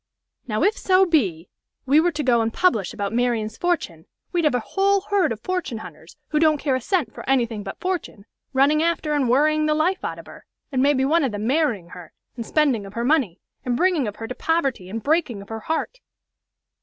Now 0.47 0.63
if 0.63 0.75
so 0.75 1.05
be 1.05 1.47
we 1.85 1.99
were 1.99 2.11
to 2.13 2.23
go 2.23 2.41
and 2.41 2.51
publish 2.51 2.91
about 2.91 3.13
Marian's 3.13 3.55
fortune, 3.55 4.07
we'd 4.31 4.45
have 4.45 4.55
a 4.55 4.59
whole 4.59 5.01
herd 5.11 5.31
of 5.31 5.39
fortune 5.41 5.77
hunters, 5.77 6.17
who 6.29 6.39
don't 6.39 6.57
care 6.57 6.73
a 6.73 6.81
cent 6.81 7.13
for 7.13 7.23
anything 7.29 7.61
but 7.61 7.79
fortune, 7.79 8.25
running 8.51 8.81
after 8.81 9.13
and 9.13 9.29
worrying 9.29 9.67
the 9.67 9.75
life 9.75 10.03
out 10.03 10.17
of 10.17 10.25
her, 10.25 10.43
and 10.71 10.81
maybe 10.81 11.05
one 11.05 11.23
of 11.23 11.31
them 11.31 11.45
marrying 11.45 11.85
of 11.85 11.91
her, 11.91 12.13
and 12.35 12.47
spending 12.47 12.87
of 12.87 12.93
her 12.95 13.05
money, 13.05 13.41
and 13.63 13.77
bringing 13.77 14.07
of 14.07 14.15
her 14.15 14.27
to 14.27 14.33
poverty, 14.33 14.89
and 14.89 15.03
breaking 15.03 15.39
of 15.43 15.49
her 15.49 15.59
heart. 15.59 15.99